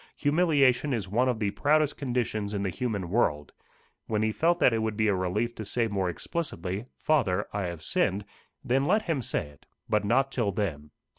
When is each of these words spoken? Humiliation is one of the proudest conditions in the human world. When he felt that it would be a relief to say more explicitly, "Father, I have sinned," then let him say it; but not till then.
Humiliation 0.17 0.93
is 0.93 1.07
one 1.07 1.29
of 1.29 1.37
the 1.37 1.51
proudest 1.51 1.95
conditions 1.95 2.55
in 2.55 2.63
the 2.63 2.71
human 2.71 3.11
world. 3.11 3.51
When 4.07 4.23
he 4.23 4.31
felt 4.31 4.57
that 4.57 4.73
it 4.73 4.79
would 4.79 4.97
be 4.97 5.07
a 5.07 5.13
relief 5.13 5.53
to 5.53 5.63
say 5.63 5.87
more 5.87 6.09
explicitly, 6.09 6.85
"Father, 6.97 7.45
I 7.53 7.65
have 7.65 7.83
sinned," 7.83 8.25
then 8.63 8.85
let 8.87 9.03
him 9.03 9.21
say 9.21 9.45
it; 9.49 9.67
but 9.87 10.03
not 10.03 10.31
till 10.31 10.51
then. 10.53 10.89